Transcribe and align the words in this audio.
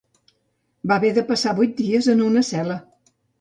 Va 0.91 0.97
haver 1.01 1.11
de 1.17 1.23
passar 1.27 1.53
vuit 1.59 1.75
dies 1.85 2.09
en 2.15 2.25
una 2.29 2.45
cel·la 2.49 2.81